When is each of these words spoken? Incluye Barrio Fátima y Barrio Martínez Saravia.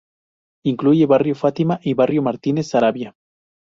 Incluye 0.65 1.05
Barrio 1.05 1.35
Fátima 1.35 1.79
y 1.83 1.93
Barrio 1.93 2.23
Martínez 2.23 2.69
Saravia. 2.69 3.13